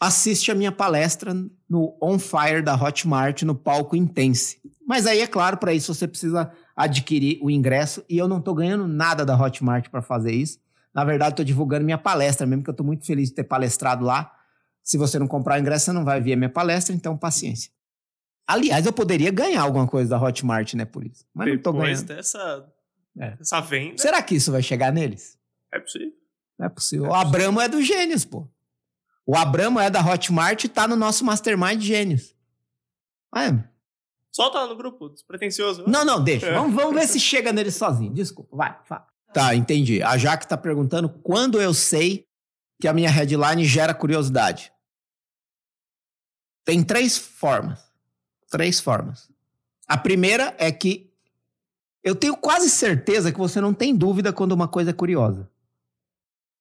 [0.02, 1.32] assiste a minha palestra
[1.70, 4.60] no On Fire da Hotmart no palco Intense.
[4.88, 8.56] Mas aí, é claro, para isso você precisa adquirir o ingresso e eu não estou
[8.56, 10.58] ganhando nada da Hotmart para fazer isso.
[10.92, 14.04] Na verdade, estou divulgando minha palestra, mesmo que eu estou muito feliz de ter palestrado
[14.04, 14.39] lá.
[14.90, 17.72] Se você não comprar o ingresso, você não vai ver a minha palestra, então paciência.
[18.48, 21.24] Aliás, eu poderia ganhar alguma coisa da Hotmart, né, por isso.
[21.32, 22.06] Mas Depois não tô ganhando.
[22.08, 22.68] dessa,
[23.20, 23.36] é.
[23.36, 24.00] dessa venda...
[24.00, 25.38] Será que isso vai chegar neles?
[25.72, 26.12] É possível.
[26.58, 27.06] Não é possível.
[27.06, 28.50] É o Abramo é do Gênios, pô.
[29.28, 32.36] O Abramo é da Hotmart e tá no nosso Mastermind Gênios.
[33.32, 33.64] Ah, é.
[34.32, 35.84] Solta lá no grupo, despretensioso.
[35.88, 36.48] Não, não, deixa.
[36.48, 36.54] É.
[36.56, 38.12] Vamos, vamos ver se chega nele sozinho.
[38.12, 39.06] Desculpa, vai, fala.
[39.32, 40.02] Tá, entendi.
[40.02, 42.26] A Jaque tá perguntando quando eu sei
[42.82, 44.74] que a minha headline gera curiosidade.
[46.66, 47.80] Tem três formas.
[48.50, 49.30] Três formas.
[49.88, 51.12] A primeira é que
[52.04, 55.50] eu tenho quase certeza que você não tem dúvida quando uma coisa é curiosa.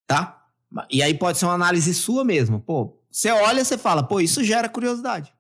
[0.06, 0.46] Tá?
[0.90, 2.61] E aí pode ser uma análise sua mesmo.
[2.61, 5.32] Pô, você olha, você fala, pô, isso gera curiosidade.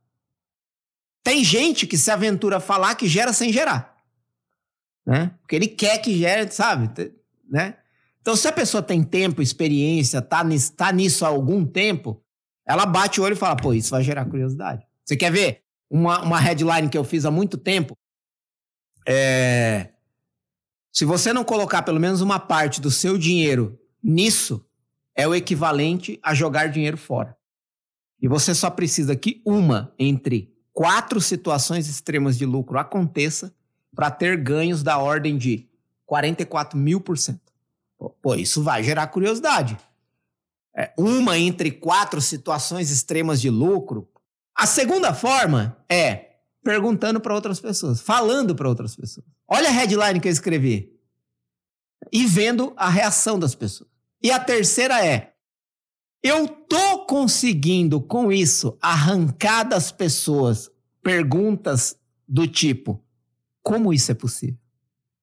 [1.22, 3.96] Tem gente que se aventura a falar que gera sem gerar.
[5.04, 5.32] né?
[5.40, 6.90] Porque ele quer que gere, sabe?
[7.50, 7.76] Né?
[8.20, 12.22] Então, se a pessoa tem tempo, experiência, tá nisso, tá nisso há algum tempo,
[12.68, 14.86] ela bate o olho e fala, pô, isso vai gerar curiosidade.
[15.02, 17.96] Você quer ver uma, uma headline que eu fiz há muito tempo?
[19.06, 19.88] É...
[20.92, 24.62] Se você não colocar pelo menos uma parte do seu dinheiro nisso,
[25.16, 27.34] é o equivalente a jogar dinheiro fora.
[28.20, 33.54] E você só precisa que uma entre quatro situações extremas de lucro aconteça
[33.94, 35.66] para ter ganhos da ordem de
[36.04, 37.52] 44 mil por cento.
[38.20, 39.76] Pô, isso vai gerar curiosidade.
[40.78, 44.08] É, uma entre quatro situações extremas de lucro.
[44.54, 49.26] A segunda forma é perguntando para outras pessoas, falando para outras pessoas.
[49.48, 50.96] Olha a headline que eu escrevi.
[52.12, 53.90] E vendo a reação das pessoas.
[54.22, 55.34] E a terceira é:
[56.22, 60.70] eu tô conseguindo com isso arrancar das pessoas
[61.02, 63.04] perguntas do tipo:
[63.64, 64.60] como isso é possível?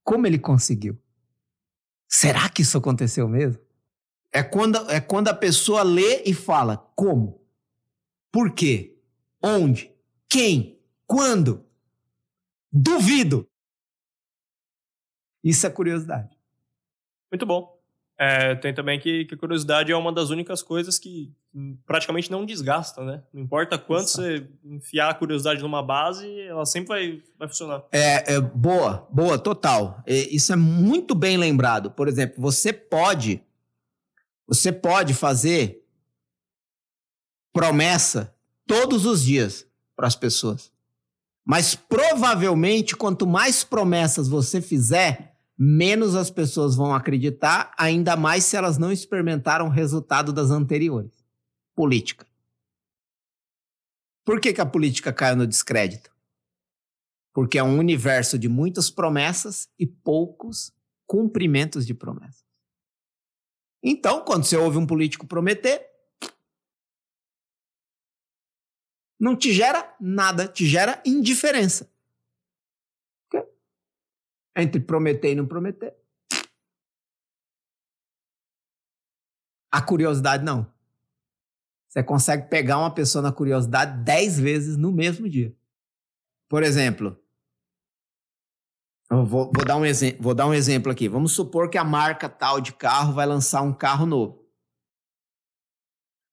[0.03, 0.99] Como ele conseguiu?
[2.09, 3.64] Será que isso aconteceu mesmo?
[4.35, 7.41] É quando, é quando a pessoa lê e fala: como?
[8.29, 8.97] Por quê?
[9.41, 9.89] Onde?
[10.27, 10.77] Quem?
[11.07, 11.65] Quando?
[12.69, 13.47] Duvido.
[15.41, 16.35] Isso é curiosidade.
[17.31, 17.79] Muito bom.
[18.17, 21.33] É, tem também que, que curiosidade é uma das únicas coisas que
[21.85, 23.23] praticamente não desgasta, né?
[23.33, 24.21] Não importa quanto Exato.
[24.21, 27.83] você enfiar a curiosidade numa base, ela sempre vai, vai funcionar.
[27.91, 30.03] É, é boa, boa, total.
[30.05, 31.89] É, isso é muito bem lembrado.
[31.91, 33.41] Por exemplo, você pode,
[34.47, 35.83] você pode fazer
[37.53, 38.35] promessa
[38.67, 40.71] todos os dias para as pessoas.
[41.45, 48.57] Mas provavelmente, quanto mais promessas você fizer, menos as pessoas vão acreditar, ainda mais se
[48.57, 51.23] elas não experimentaram o resultado das anteriores.
[51.75, 52.25] Política.
[54.25, 56.11] Por que, que a política caiu no descrédito?
[57.31, 60.73] Porque é um universo de muitas promessas e poucos
[61.05, 62.44] cumprimentos de promessas.
[63.87, 65.87] Então, quando você ouve um político prometer,
[69.19, 71.93] não te gera nada, te gera indiferença
[74.57, 75.95] entre prometer e não prometer.
[79.71, 80.73] A curiosidade não.
[81.87, 85.55] Você consegue pegar uma pessoa na curiosidade dez vezes no mesmo dia.
[86.49, 87.21] Por exemplo,
[89.09, 89.83] vou, vou, dar um
[90.19, 91.07] vou dar um exemplo aqui.
[91.07, 94.45] Vamos supor que a marca tal de carro vai lançar um carro novo.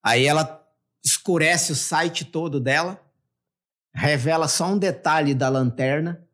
[0.02, 0.60] Aí ela
[1.04, 3.00] escurece o site todo dela,
[3.94, 6.26] revela só um detalhe da lanterna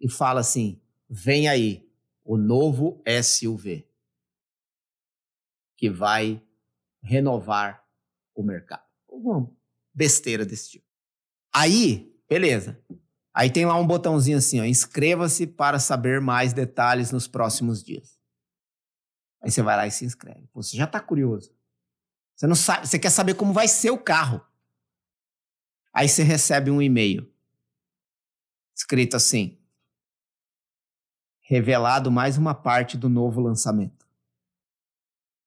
[0.00, 1.88] e fala assim: vem aí
[2.24, 3.88] o novo SUV
[5.76, 6.42] que vai
[7.00, 7.84] renovar
[8.34, 8.82] o mercado.
[9.08, 9.50] Uma
[9.94, 10.84] besteira desse tipo.
[11.52, 12.78] Aí, beleza.
[13.38, 18.18] Aí tem lá um botãozinho assim, ó, inscreva-se para saber mais detalhes nos próximos dias.
[19.40, 20.50] Aí você vai lá e se inscreve.
[20.52, 21.54] Você já está curioso.
[22.34, 24.44] Você não sabe, você quer saber como vai ser o carro.
[25.92, 27.32] Aí você recebe um e-mail
[28.74, 29.56] escrito assim:
[31.38, 34.04] revelado mais uma parte do novo lançamento.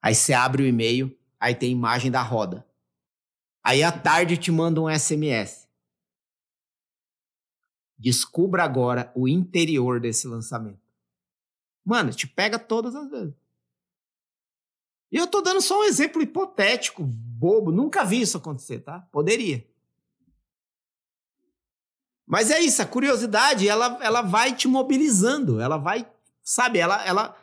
[0.01, 2.65] Aí você abre o e-mail, aí tem imagem da roda.
[3.61, 5.69] Aí à tarde te manda um SMS.
[8.01, 10.81] Descubra agora o interior desse lançamento.
[11.85, 13.35] Mano, te pega todas as vezes.
[15.11, 17.71] E eu tô dando só um exemplo hipotético, bobo.
[17.71, 19.01] Nunca vi isso acontecer, tá?
[19.11, 19.63] Poderia.
[22.25, 26.09] Mas é isso, a curiosidade, ela, ela vai te mobilizando, ela vai,
[26.41, 27.37] sabe, ela, ela,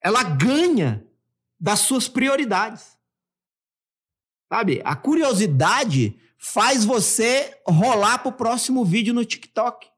[0.00, 1.06] ela ganha
[1.60, 2.96] das suas prioridades.
[4.48, 9.90] Sabe, a curiosidade faz você rolar pro próximo vídeo no TikTok.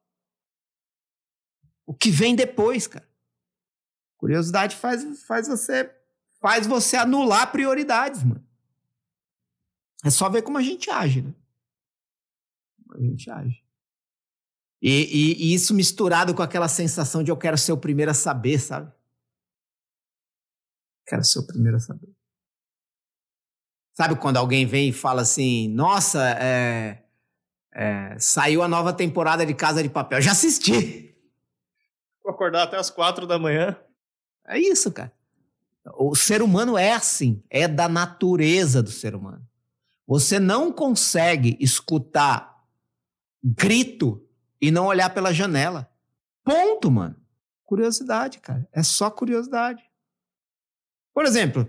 [1.85, 3.07] O que vem depois, cara.
[4.17, 5.93] Curiosidade faz, faz você
[6.41, 8.47] faz você anular prioridades, mano.
[10.05, 11.35] É só ver como a gente age, né?
[12.79, 13.65] Como a gente age.
[14.81, 18.15] E, e, e, isso misturado com aquela sensação de eu quero ser o primeiro a
[18.15, 18.93] saber, sabe?
[21.07, 22.16] Quero ser o primeiro a saber.
[23.97, 27.03] Sabe quando alguém vem e fala assim: Nossa, é,
[27.75, 30.21] é, saiu a nova temporada de Casa de Papel.
[30.21, 31.17] Já assisti.
[32.23, 33.75] Vou acordar até as quatro da manhã.
[34.47, 35.11] É isso, cara.
[35.97, 39.47] O ser humano é assim, é da natureza do ser humano.
[40.07, 42.63] Você não consegue escutar
[43.43, 44.23] grito
[44.61, 45.91] e não olhar pela janela.
[46.45, 47.17] Ponto, mano.
[47.65, 48.69] Curiosidade, cara.
[48.73, 49.83] É só curiosidade.
[51.15, 51.69] Por exemplo,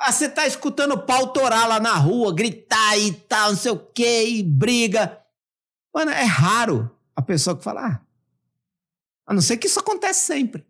[0.00, 3.70] ah, você tá escutando o pau torar lá na rua, gritar e tal, não sei
[3.70, 5.20] o quê, e briga.
[5.94, 8.00] Mano, é raro a pessoa que fala, ah,
[9.26, 10.66] A não ser que isso acontece sempre.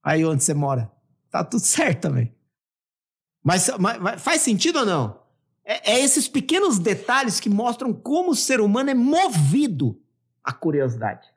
[0.00, 0.90] Aí onde você mora.
[1.28, 2.32] Tá tudo certo também.
[3.42, 5.20] Mas, mas faz sentido ou não?
[5.64, 10.00] É, é, esses pequenos detalhes que mostram como o ser humano é movido
[10.42, 11.28] à curiosidade,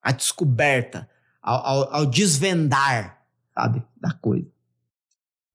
[0.00, 1.08] à descoberta,
[1.40, 3.24] ao, ao, ao desvendar,
[3.54, 4.51] sabe, da coisa.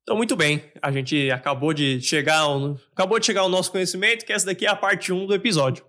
[0.08, 0.64] Então, muito bem.
[0.82, 4.66] A gente acabou de chegar ao, acabou de chegar ao nosso conhecimento, que essa daqui
[4.66, 5.84] é a parte 1 do episódio.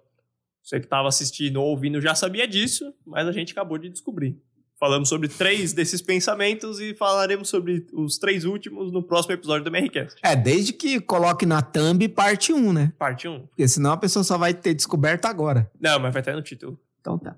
[0.60, 4.36] Você que estava assistindo ou ouvindo já sabia disso, mas a gente acabou de descobrir.
[4.76, 9.68] Falamos sobre três desses pensamentos e falaremos sobre os três últimos no próximo episódio do
[9.68, 10.18] MRCast.
[10.20, 12.92] É, desde que coloque na thumb parte 1, né?
[12.98, 13.46] Parte 1.
[13.46, 15.70] Porque senão a pessoa só vai ter descoberto agora.
[15.80, 16.76] Não, mas vai estar no título.
[17.00, 17.36] Então tá.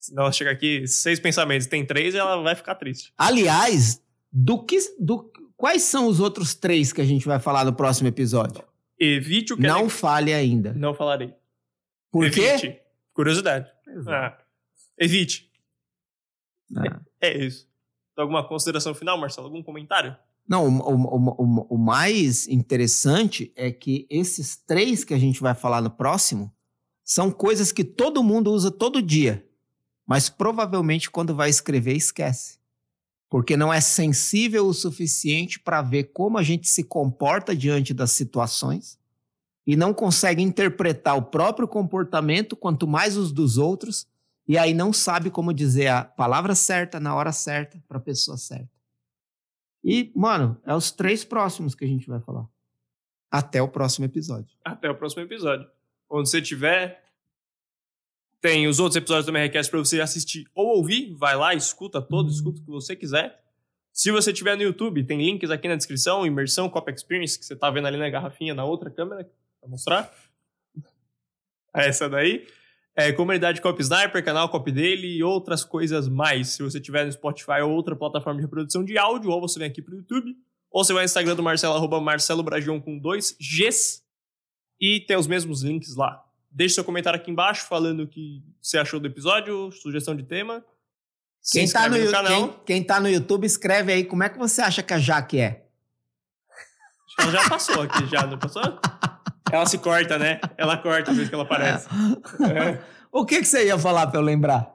[0.00, 3.12] Senão ela chega aqui, seis pensamentos, tem três, ela vai ficar triste.
[3.16, 4.02] Aliás,
[4.32, 5.30] do que, do,
[5.62, 8.64] Quais são os outros três que a gente vai falar no próximo episódio?
[8.98, 9.88] Evite o que Não é...
[9.88, 10.72] fale ainda.
[10.72, 11.32] Não falarei.
[12.10, 12.60] Por Evite.
[12.62, 12.82] quê?
[13.14, 13.70] Curiosidade.
[14.08, 14.36] Ah.
[14.98, 15.48] Evite.
[16.76, 17.00] Ah.
[17.20, 17.68] É, é, isso.
[18.16, 19.46] Alguma consideração final, Marcelo?
[19.46, 20.16] Algum comentário?
[20.48, 25.54] Não, o, o, o, o mais interessante é que esses três que a gente vai
[25.54, 26.52] falar no próximo
[27.04, 29.46] são coisas que todo mundo usa todo dia,
[30.04, 32.61] mas provavelmente quando vai escrever esquece
[33.32, 38.12] porque não é sensível o suficiente para ver como a gente se comporta diante das
[38.12, 39.00] situações
[39.66, 44.06] e não consegue interpretar o próprio comportamento, quanto mais os dos outros,
[44.46, 48.36] e aí não sabe como dizer a palavra certa na hora certa para a pessoa
[48.36, 48.68] certa.
[49.82, 52.46] E, mano, é os três próximos que a gente vai falar.
[53.30, 54.54] Até o próximo episódio.
[54.62, 55.66] Até o próximo episódio.
[56.10, 57.01] Onde você tiver,
[58.42, 61.14] tem os outros episódios do MRCast para você assistir ou ouvir.
[61.14, 63.40] Vai lá, escuta todos, escuta o que você quiser.
[63.92, 67.54] Se você tiver no YouTube, tem links aqui na descrição, imersão Cop Experience, que você
[67.54, 69.30] tá vendo ali na garrafinha na outra câmera,
[69.60, 70.12] pra mostrar.
[71.72, 72.44] Essa daí.
[72.96, 76.48] É, comunidade Cop Sniper, canal Cop dele e outras coisas mais.
[76.48, 79.68] Se você tiver no Spotify ou outra plataforma de reprodução de áudio, ou você vem
[79.68, 80.36] aqui pro YouTube,
[80.68, 84.02] ou você vai no Instagram do Marcelo, arroba Marcelo Bragion com dois Gs,
[84.80, 86.24] e tem os mesmos links lá.
[86.54, 90.62] Deixe seu comentário aqui embaixo falando o que você achou do episódio, sugestão de tema.
[91.50, 92.48] quem tá, no, no canal.
[92.48, 95.40] Quem, quem tá no YouTube, escreve aí como é que você acha que a Jaque
[95.40, 95.64] é.
[97.06, 98.62] Acho que ela já passou aqui, já, não passou?
[99.50, 100.40] Ela se corta, né?
[100.58, 101.88] Ela corta a vez que ela aparece.
[102.44, 102.92] É.
[103.14, 104.72] O que, que você ia falar para eu lembrar?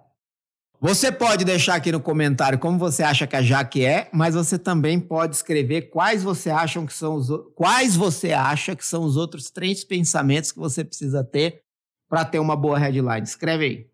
[0.80, 4.60] Você pode deixar aqui no comentário como você acha que a Jaque é, mas você
[4.60, 9.18] também pode escrever quais você acham que são os quais você acha que são os
[9.18, 11.64] outros três pensamentos que você precisa ter
[12.10, 13.24] para ter uma boa headline.
[13.24, 13.88] Escreve aí.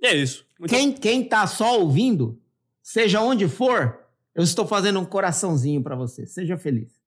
[0.00, 0.46] E é isso.
[0.58, 0.70] Muito...
[0.70, 2.40] Quem, quem tá só ouvindo,
[2.82, 3.98] seja onde for,
[4.34, 6.26] eu estou fazendo um coraçãozinho para você.
[6.26, 7.00] Seja feliz.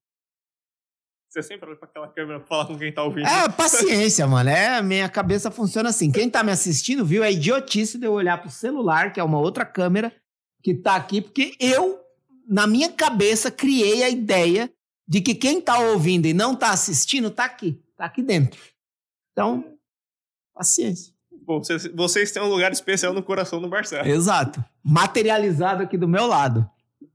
[1.34, 3.26] Você sempre olha pra aquela câmera pra falar com quem tá ouvindo.
[3.26, 4.52] É, paciência, mano.
[4.52, 6.12] É, minha cabeça funciona assim.
[6.12, 9.40] Quem tá me assistindo viu a idiotice de eu olhar pro celular, que é uma
[9.40, 10.14] outra câmera,
[10.62, 12.00] que tá aqui, porque eu,
[12.48, 14.72] na minha cabeça, criei a ideia
[15.08, 17.82] de que quem tá ouvindo e não tá assistindo tá aqui.
[17.98, 18.62] Tá aqui dentro.
[19.32, 19.66] Então,
[20.54, 21.14] Paciência.
[21.46, 24.08] Bom, vocês, vocês têm um lugar especial no coração do Marcelo.
[24.08, 24.64] Exato.
[24.84, 26.70] Materializado aqui do meu lado.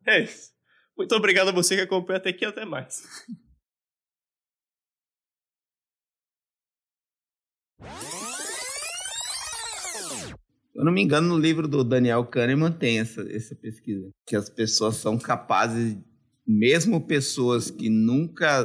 [0.07, 0.53] É isso.
[0.97, 3.07] Muito obrigado a você que acompanha até aqui até mais.
[10.73, 14.11] Se eu não me engano, no livro do Daniel Kahneman tem essa, essa pesquisa.
[14.27, 15.97] Que as pessoas são capazes,
[16.47, 18.65] mesmo pessoas que nunca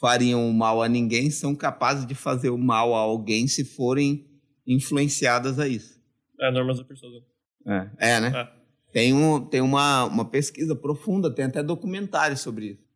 [0.00, 4.26] fariam o mal a ninguém são capazes de fazer o mal a alguém se forem
[4.66, 6.00] influenciadas a isso.
[6.40, 7.22] É, normas da persuasão.
[7.66, 8.32] É, é né?
[8.34, 8.56] É.
[8.92, 12.86] Tem, um, tem uma, uma pesquisa profunda, tem até documentário sobre isso.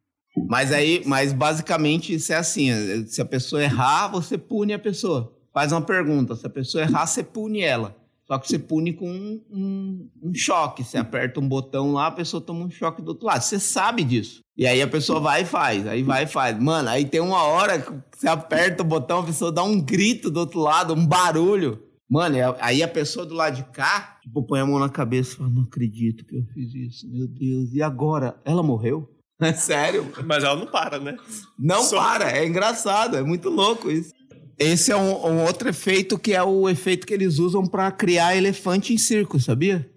[0.48, 4.78] Mas aí, mas basicamente isso é assim: é, se a pessoa errar, você pune a
[4.78, 5.36] pessoa.
[5.52, 6.36] Faz uma pergunta.
[6.36, 7.96] Se a pessoa errar, você pune ela.
[8.30, 10.84] Só que você pune com um, um, um, choque.
[10.84, 13.42] Você aperta um botão lá, a pessoa toma um choque do outro lado.
[13.42, 14.40] Você sabe disso.
[14.56, 15.84] E aí a pessoa vai e faz.
[15.84, 16.56] Aí vai e faz.
[16.56, 20.30] Mano, aí tem uma hora que você aperta o botão, a pessoa dá um grito
[20.30, 21.82] do outro lado, um barulho.
[22.08, 25.36] Mano, aí a pessoa do lado de cá, tipo, põe a mão na cabeça e
[25.36, 27.74] fala: Não acredito que eu fiz isso, meu Deus.
[27.74, 28.40] E agora?
[28.44, 29.10] Ela morreu?
[29.42, 30.06] É sério.
[30.26, 31.16] Mas ela não para, né?
[31.58, 31.98] Não Só...
[31.98, 34.12] para, é engraçado, é muito louco isso.
[34.60, 38.36] Esse é um, um, outro efeito que é o efeito que eles usam para criar
[38.36, 39.90] elefante em circo, sabia?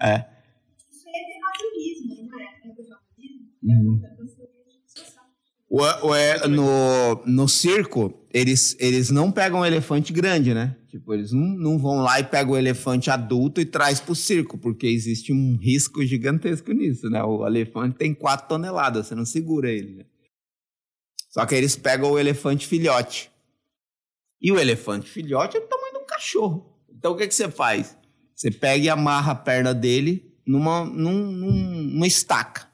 [0.00, 0.24] É.
[0.88, 1.26] Isso é
[2.06, 2.46] não é?
[3.64, 4.02] Uhum.
[5.68, 10.76] O, o, é, no, no circo, eles, eles não pegam um elefante grande, né?
[10.88, 14.56] Tipo, eles não, não vão lá e pegam o elefante adulto e traz pro circo,
[14.56, 17.24] porque existe um risco gigantesco nisso, né?
[17.24, 20.04] O elefante tem 4 toneladas, você não segura ele, né?
[21.28, 23.34] Só que eles pegam o elefante filhote.
[24.40, 26.78] E o elefante filhote é do tamanho de um cachorro.
[26.90, 27.96] Então o que, que você faz?
[28.34, 32.70] Você pega e amarra a perna dele numa, num, numa estaca.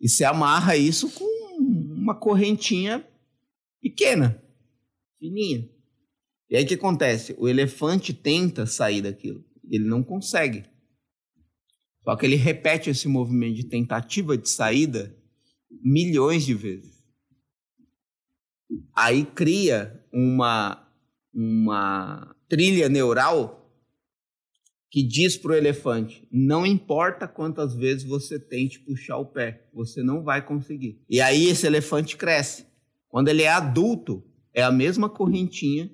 [0.00, 1.24] E você amarra isso com
[1.58, 3.06] uma correntinha
[3.80, 4.42] pequena,
[5.18, 5.68] fininha.
[6.48, 7.34] E aí o que acontece?
[7.38, 9.44] O elefante tenta sair daquilo.
[9.68, 10.64] Ele não consegue.
[12.04, 15.16] Só que ele repete esse movimento de tentativa de saída
[15.82, 17.04] milhões de vezes.
[18.94, 20.85] Aí cria uma,
[21.36, 23.70] uma trilha neural
[24.90, 30.02] que diz para o elefante: não importa quantas vezes você tente puxar o pé, você
[30.02, 31.02] não vai conseguir.
[31.08, 32.64] E aí esse elefante cresce.
[33.08, 34.24] Quando ele é adulto,
[34.54, 35.90] é a mesma correntinha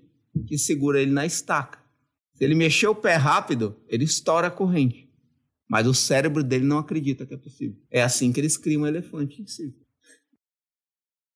[0.47, 1.81] que segura ele na estaca.
[2.35, 5.11] Se ele mexer o pé rápido, ele estoura a corrente.
[5.69, 7.77] Mas o cérebro dele não acredita que é possível.
[7.91, 9.75] É assim que eles criam um elefante em si.